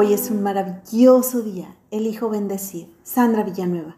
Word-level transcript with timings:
Hoy 0.00 0.12
es 0.12 0.30
un 0.30 0.44
maravilloso 0.44 1.42
día. 1.42 1.74
Elijo 1.90 2.30
bendecir. 2.30 2.94
Sandra 3.02 3.42
Villanueva. 3.42 3.96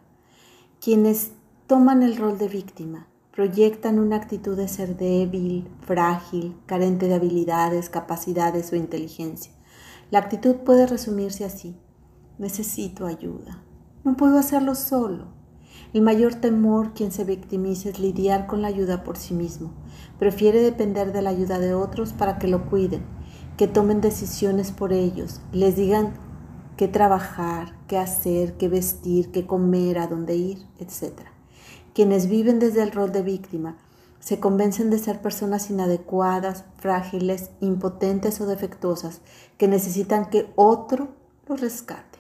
Quienes 0.81 1.33
toman 1.67 2.03
el 2.03 2.17
rol 2.17 2.39
de 2.39 2.49
víctima 2.49 3.07
proyectan 3.33 3.99
una 3.99 4.17
actitud 4.17 4.57
de 4.57 4.67
ser 4.67 4.97
débil, 4.97 5.69
frágil, 5.83 6.57
carente 6.65 7.07
de 7.07 7.17
habilidades, 7.17 7.91
capacidades 7.91 8.73
o 8.73 8.77
inteligencia. 8.77 9.53
La 10.11 10.21
actitud 10.21 10.55
puede 10.65 10.87
resumirse 10.87 11.45
así. 11.45 11.77
Necesito 12.39 13.05
ayuda. 13.05 13.63
No 14.03 14.17
puedo 14.17 14.39
hacerlo 14.39 14.77
solo. 14.77 15.27
El 15.93 16.01
mayor 16.01 16.35
temor 16.35 16.95
quien 16.95 17.13
se 17.13 17.25
victimiza 17.25 17.91
es 17.91 17.99
lidiar 17.99 18.47
con 18.47 18.63
la 18.63 18.69
ayuda 18.69 19.05
por 19.05 19.19
sí 19.19 19.35
mismo. 19.35 19.75
Prefiere 20.19 20.63
depender 20.63 21.13
de 21.13 21.21
la 21.21 21.29
ayuda 21.29 21.59
de 21.59 21.75
otros 21.75 22.15
para 22.15 22.39
que 22.39 22.49
lo 22.49 22.71
cuiden 22.71 23.20
que 23.61 23.69
tomen 23.69 24.01
decisiones 24.01 24.71
por 24.71 24.91
ellos, 24.91 25.43
les 25.53 25.77
digan 25.77 26.15
qué 26.79 26.89
trabajar, 26.89 27.77
qué 27.89 27.99
hacer, 27.99 28.55
qué 28.55 28.71
vestir, 28.71 29.31
qué 29.33 29.47
comer, 29.47 29.99
a 29.99 30.07
dónde 30.07 30.35
ir, 30.35 30.67
etc. 30.79 31.13
Quienes 31.93 32.27
viven 32.31 32.59
desde 32.59 32.83
el 32.83 32.91
rol 32.91 33.13
de 33.13 33.21
víctima 33.21 33.77
se 34.19 34.41
convencen 34.41 34.89
de 34.89 34.99
ser 34.99 35.21
personas 35.21 35.69
inadecuadas, 35.69 36.65
frágiles, 36.79 37.51
impotentes 37.61 38.41
o 38.41 38.47
defectuosas 38.47 39.21
que 39.59 39.69
necesitan 39.69 40.31
que 40.31 40.51
otro 40.57 41.09
los 41.47 41.61
rescate. 41.61 42.19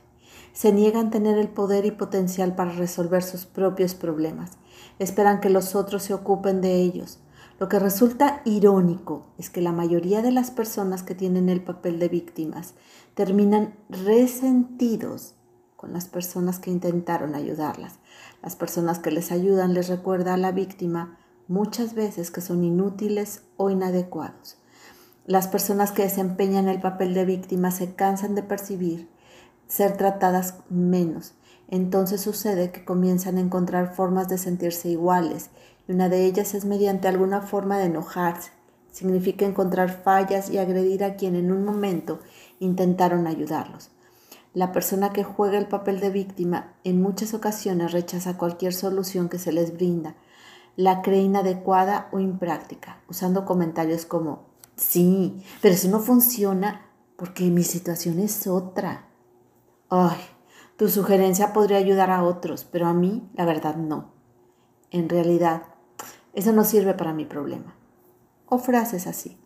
Se 0.53 0.75
niegan 0.75 1.07
a 1.07 1.11
tener 1.11 1.39
el 1.39 1.49
poder 1.49 1.87
y 1.87 1.91
potencial 1.91 2.55
para 2.55 2.73
resolver 2.73 3.23
sus 3.23 3.47
propios 3.47 3.95
problemas. 3.95 4.59
Esperan 4.99 5.41
que 5.41 5.49
los 5.49 5.75
otros 5.75 6.03
se 6.03 6.13
ocupen 6.13 6.61
de 6.61 6.75
ellos 6.75 7.19
lo 7.61 7.69
que 7.69 7.79
resulta 7.79 8.41
irónico 8.47 9.27
es 9.37 9.51
que 9.51 9.61
la 9.61 9.71
mayoría 9.71 10.23
de 10.23 10.33
las 10.33 10.51
personas 10.51 11.03
que 11.03 11.15
tienen 11.15 11.51
el 11.51 11.63
papel 11.63 11.99
de 11.99 12.09
víctimas 12.09 12.73
terminan 13.13 13.75
resentidos 13.91 15.35
con 15.77 15.93
las 15.93 16.07
personas 16.07 16.59
que 16.59 16.71
intentaron 16.71 17.35
ayudarlas. 17.35 17.99
Las 18.43 18.57
personas 18.57 18.99
que 18.99 19.11
les 19.11 19.31
ayudan 19.31 19.75
les 19.75 19.89
recuerda 19.89 20.33
a 20.33 20.39
la 20.39 20.53
víctima 20.53 21.19
muchas 21.49 21.95
veces 21.95 22.31
que 22.31 22.41
son 22.41 22.65
inútiles 22.65 23.43
o 23.59 23.69
inadecuados. 23.69 24.57
Las 25.27 25.47
personas 25.47 25.93
que 25.93 26.05
desempeñan 26.05 26.67
el 26.67 26.81
papel 26.81 27.13
de 27.13 27.27
víctima 27.27 27.73
se 27.73 27.95
cansan 27.95 28.35
de 28.35 28.43
percibir 28.43 29.11
ser 29.69 29.99
tratadas 29.99 30.55
menos. 30.71 31.35
Entonces 31.69 32.23
sucede 32.23 32.73
que 32.73 32.87
comienzan 32.87 33.37
a 33.37 33.41
encontrar 33.41 33.95
formas 33.95 34.29
de 34.29 34.39
sentirse 34.39 34.89
iguales 34.89 35.51
una 35.89 36.09
de 36.09 36.25
ellas 36.25 36.55
es 36.55 36.65
mediante 36.65 37.09
alguna 37.09 37.43
forma 37.43 37.79
de 37.79 37.87
enojarse. 37.87 38.51
Significa 38.91 39.47
encontrar 39.47 40.03
fallas 40.03 40.51
y 40.51 40.59
agredir 40.59 41.05
a 41.05 41.17
quien 41.17 41.37
en 41.37 41.53
un 41.53 41.65
momento 41.65 42.21
intentaron 42.59 43.27
ayudarlos. 43.27 43.91
La 44.53 44.73
persona 44.73 45.13
que 45.13 45.23
juega 45.23 45.59
el 45.59 45.67
papel 45.67 46.01
de 46.01 46.11
víctima 46.11 46.75
en 46.83 47.01
muchas 47.01 47.35
ocasiones 47.35 47.93
rechaza 47.93 48.37
cualquier 48.37 48.73
solución 48.73 49.29
que 49.29 49.39
se 49.39 49.53
les 49.53 49.73
brinda, 49.73 50.17
la 50.77 51.03
cree 51.03 51.23
inadecuada 51.23 52.09
o 52.13 52.19
impráctica, 52.19 53.01
usando 53.09 53.45
comentarios 53.45 54.07
como, 54.07 54.47
sí, 54.77 55.45
pero 55.63 55.75
eso 55.75 55.89
no 55.89 56.01
funciona 56.01 56.87
porque 57.17 57.45
mi 57.45 57.63
situación 57.63 58.19
es 58.19 58.47
otra. 58.47 59.07
Ay, 59.89 60.19
tu 60.77 60.89
sugerencia 60.89 61.53
podría 61.53 61.79
ayudar 61.79 62.11
a 62.11 62.25
otros, 62.25 62.65
pero 62.65 62.87
a 62.87 62.95
mí, 62.95 63.29
la 63.35 63.45
verdad, 63.45 63.77
no. 63.77 64.20
En 64.91 65.09
realidad, 65.09 65.63
eso 66.33 66.53
no 66.53 66.65
sirve 66.65 66.95
para 66.95 67.13
mi 67.13 67.25
problema. 67.25 67.75
O 68.47 68.59
frases 68.59 69.07
así. 69.07 69.39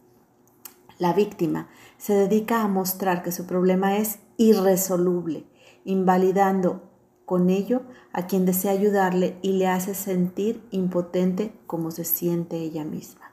La 0.99 1.13
víctima 1.13 1.69
se 1.99 2.15
dedica 2.15 2.63
a 2.63 2.69
mostrar 2.69 3.23
que 3.23 3.33
su 3.33 3.47
problema 3.47 3.97
es 3.99 4.21
irresoluble, 4.37 5.45
invalidando 5.85 6.83
con 7.27 7.51
ello 7.51 7.83
a 8.13 8.27
quien 8.27 8.45
desea 8.45 8.73
ayudarle 8.73 9.37
y 9.43 9.53
le 9.53 9.67
hace 9.67 9.95
sentir 9.95 10.63
impotente 10.71 11.53
como 11.67 11.91
se 11.91 12.05
siente 12.05 12.57
ella 12.57 12.85
misma. 12.85 13.33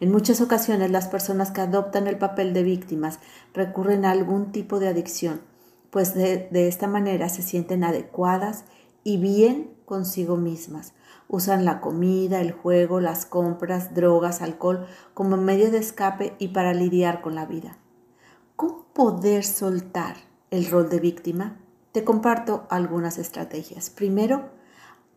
En 0.00 0.10
muchas 0.10 0.40
ocasiones 0.40 0.90
las 0.90 1.08
personas 1.08 1.50
que 1.50 1.60
adoptan 1.60 2.06
el 2.06 2.18
papel 2.18 2.54
de 2.54 2.62
víctimas 2.62 3.18
recurren 3.52 4.04
a 4.04 4.12
algún 4.12 4.52
tipo 4.52 4.78
de 4.78 4.88
adicción, 4.88 5.42
pues 5.90 6.14
de, 6.14 6.48
de 6.50 6.68
esta 6.68 6.86
manera 6.86 7.28
se 7.28 7.42
sienten 7.42 7.84
adecuadas 7.84 8.64
y 9.04 9.18
bien 9.18 9.74
consigo 9.84 10.36
mismas, 10.36 10.94
Usan 11.32 11.64
la 11.64 11.80
comida, 11.80 12.42
el 12.42 12.52
juego, 12.52 13.00
las 13.00 13.24
compras, 13.24 13.94
drogas, 13.94 14.42
alcohol 14.42 14.86
como 15.14 15.38
medio 15.38 15.70
de 15.70 15.78
escape 15.78 16.36
y 16.38 16.48
para 16.48 16.74
lidiar 16.74 17.22
con 17.22 17.34
la 17.34 17.46
vida. 17.46 17.78
¿Cómo 18.54 18.84
poder 18.92 19.42
soltar 19.42 20.16
el 20.50 20.70
rol 20.70 20.90
de 20.90 21.00
víctima? 21.00 21.58
Te 21.92 22.04
comparto 22.04 22.66
algunas 22.68 23.16
estrategias. 23.16 23.88
Primero, 23.88 24.50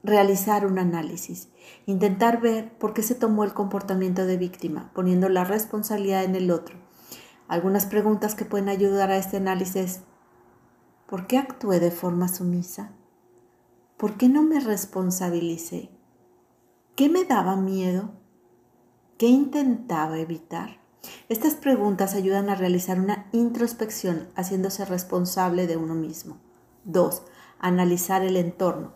realizar 0.04 0.66
un 0.66 0.80
análisis, 0.80 1.50
intentar 1.86 2.40
ver 2.40 2.72
por 2.78 2.94
qué 2.94 3.04
se 3.04 3.16
tomó 3.16 3.44
el 3.44 3.54
comportamiento 3.54 4.26
de 4.26 4.38
víctima, 4.38 4.92
poniendo 4.94 5.28
la 5.28 5.44
responsabilidad 5.44 6.24
en 6.24 6.36
el 6.36 6.50
otro. 6.50 6.78
Algunas 7.50 7.88
preguntas 7.88 8.36
que 8.36 8.46
pueden 8.46 8.70
ayudar 8.70 9.12
a 9.12 9.18
este 9.18 9.36
análisis. 9.36 10.00
¿Por 11.08 11.28
qué 11.28 11.40
actué 11.40 11.82
de 11.82 11.92
forma 11.92 12.30
sumisa? 12.30 12.94
¿Por 13.98 14.18
qué 14.18 14.28
no 14.28 14.44
me 14.44 14.60
responsabilicé? 14.60 15.90
¿Qué 16.98 17.08
me 17.08 17.24
daba 17.24 17.56
miedo? 17.56 18.12
¿Qué 19.18 19.28
intentaba 19.28 20.20
evitar? 20.20 20.82
Estas 21.30 21.56
preguntas 21.56 22.14
ayudan 22.14 22.50
a 22.50 22.56
realizar 22.56 23.00
una 23.00 23.30
introspección 23.32 24.28
haciéndose 24.36 24.84
responsable 24.84 25.66
de 25.66 25.78
uno 25.78 25.96
mismo. 25.96 26.40
2. 26.84 27.22
Analizar 27.60 28.22
el 28.24 28.36
entorno. 28.36 28.96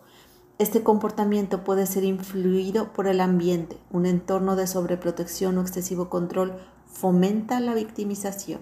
Este 0.58 0.82
comportamiento 0.82 1.64
puede 1.64 1.86
ser 1.86 2.04
influido 2.04 2.92
por 2.92 3.06
el 3.06 3.22
ambiente. 3.22 3.78
Un 3.90 4.04
entorno 4.04 4.54
de 4.54 4.66
sobreprotección 4.66 5.56
o 5.56 5.62
excesivo 5.62 6.10
control 6.10 6.58
fomenta 6.84 7.58
la 7.60 7.72
victimización. 7.72 8.60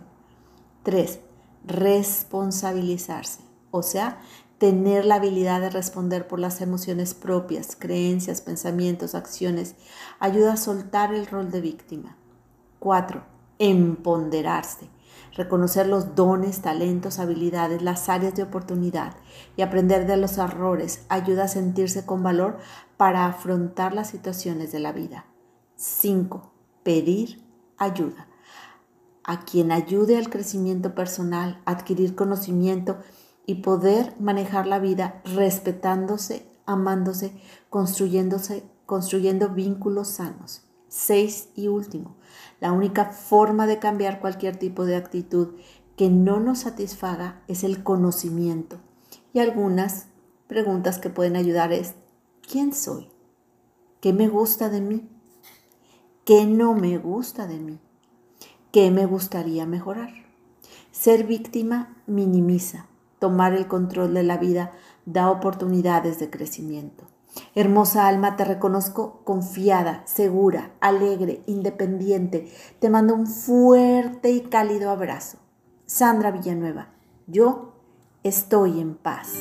3. 0.84 1.18
Responsabilizarse. 1.64 3.40
O 3.72 3.82
sea, 3.82 4.20
tener 4.58 5.04
la 5.04 5.16
habilidad 5.16 5.60
de 5.60 5.70
responder 5.70 6.26
por 6.26 6.40
las 6.40 6.60
emociones 6.60 7.14
propias, 7.14 7.76
creencias, 7.76 8.40
pensamientos, 8.40 9.14
acciones, 9.14 9.76
ayuda 10.18 10.54
a 10.54 10.56
soltar 10.56 11.14
el 11.14 11.26
rol 11.26 11.50
de 11.50 11.60
víctima. 11.60 12.16
4. 12.80 13.22
Empoderarse. 13.60 14.90
Reconocer 15.34 15.86
los 15.86 16.16
dones, 16.16 16.60
talentos, 16.62 17.20
habilidades, 17.20 17.82
las 17.82 18.08
áreas 18.08 18.34
de 18.34 18.42
oportunidad 18.42 19.16
y 19.56 19.62
aprender 19.62 20.06
de 20.06 20.16
los 20.16 20.38
errores 20.38 21.04
ayuda 21.08 21.44
a 21.44 21.48
sentirse 21.48 22.04
con 22.04 22.22
valor 22.22 22.58
para 22.96 23.26
afrontar 23.26 23.94
las 23.94 24.10
situaciones 24.10 24.72
de 24.72 24.80
la 24.80 24.92
vida. 24.92 25.26
5. 25.76 26.52
Pedir 26.82 27.44
ayuda. 27.76 28.26
A 29.22 29.40
quien 29.44 29.70
ayude 29.70 30.18
al 30.18 30.30
crecimiento 30.30 30.94
personal, 30.94 31.60
adquirir 31.66 32.16
conocimiento 32.16 32.98
y 33.48 33.62
poder 33.62 34.14
manejar 34.20 34.66
la 34.66 34.78
vida 34.78 35.22
respetándose, 35.24 36.46
amándose, 36.66 37.32
construyéndose, 37.70 38.62
construyendo 38.84 39.48
vínculos 39.48 40.08
sanos. 40.08 40.64
Seis 40.88 41.48
y 41.54 41.68
último, 41.68 42.16
la 42.60 42.72
única 42.72 43.06
forma 43.06 43.66
de 43.66 43.78
cambiar 43.78 44.20
cualquier 44.20 44.58
tipo 44.58 44.84
de 44.84 44.96
actitud 44.96 45.54
que 45.96 46.10
no 46.10 46.40
nos 46.40 46.58
satisfaga 46.58 47.42
es 47.48 47.64
el 47.64 47.82
conocimiento. 47.82 48.80
Y 49.32 49.38
algunas 49.38 50.08
preguntas 50.46 50.98
que 50.98 51.08
pueden 51.08 51.34
ayudar 51.34 51.72
es, 51.72 51.94
¿quién 52.46 52.74
soy? 52.74 53.08
¿Qué 54.02 54.12
me 54.12 54.28
gusta 54.28 54.68
de 54.68 54.82
mí? 54.82 55.08
¿Qué 56.26 56.44
no 56.44 56.74
me 56.74 56.98
gusta 56.98 57.46
de 57.46 57.60
mí? 57.60 57.80
¿Qué 58.72 58.90
me 58.90 59.06
gustaría 59.06 59.64
mejorar? 59.64 60.10
Ser 60.92 61.24
víctima 61.24 61.96
minimiza, 62.06 62.88
tomar 63.18 63.54
el 63.54 63.66
control 63.66 64.14
de 64.14 64.22
la 64.22 64.38
vida 64.38 64.72
da 65.06 65.30
oportunidades 65.30 66.18
de 66.18 66.30
crecimiento. 66.30 67.06
Hermosa 67.54 68.08
alma, 68.08 68.36
te 68.36 68.44
reconozco 68.44 69.20
confiada, 69.24 70.02
segura, 70.06 70.72
alegre, 70.80 71.42
independiente. 71.46 72.52
Te 72.80 72.90
mando 72.90 73.14
un 73.14 73.26
fuerte 73.26 74.30
y 74.30 74.40
cálido 74.42 74.90
abrazo. 74.90 75.38
Sandra 75.86 76.30
Villanueva, 76.30 76.88
yo 77.26 77.74
estoy 78.22 78.80
en 78.80 78.94
paz. 78.94 79.34